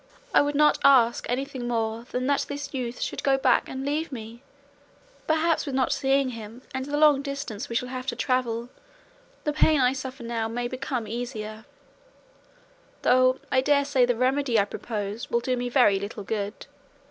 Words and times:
I 0.33 0.41
would 0.41 0.55
not 0.55 0.79
ask 0.83 1.27
anything 1.29 1.67
more 1.67 2.05
than 2.09 2.25
that 2.25 2.47
this 2.49 2.73
youth 2.73 2.99
should 3.01 3.21
go 3.21 3.37
back 3.37 3.69
and 3.69 3.85
leave 3.85 4.11
me; 4.11 4.41
perhaps 5.27 5.67
with 5.67 5.75
not 5.75 5.93
seeing 5.93 6.29
him, 6.29 6.63
and 6.73 6.87
the 6.87 6.97
long 6.97 7.21
distance 7.21 7.69
we 7.69 7.75
shall 7.75 7.89
have 7.89 8.07
to 8.07 8.15
travel, 8.15 8.69
the 9.43 9.53
pain 9.53 9.79
I 9.79 9.93
suffer 9.93 10.23
now 10.23 10.47
may 10.47 10.67
become 10.67 11.07
easier; 11.07 11.65
though 13.03 13.39
I 13.51 13.61
daresay 13.61 14.07
the 14.07 14.15
remedy 14.15 14.57
I 14.59 14.65
propose 14.65 15.29
will 15.29 15.39
do 15.39 15.55
me 15.55 15.69
very 15.69 15.99
little 15.99 16.23
good. 16.23 16.65